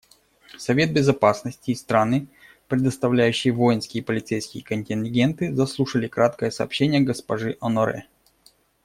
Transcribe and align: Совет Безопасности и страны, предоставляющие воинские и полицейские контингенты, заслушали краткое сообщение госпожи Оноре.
Совет 0.57 0.93
Безопасности 0.95 1.69
и 1.69 1.75
страны, 1.75 2.25
предоставляющие 2.67 3.53
воинские 3.53 4.01
и 4.01 4.03
полицейские 4.03 4.63
контингенты, 4.63 5.53
заслушали 5.53 6.07
краткое 6.07 6.49
сообщение 6.49 7.01
госпожи 7.01 7.55
Оноре. 7.61 8.07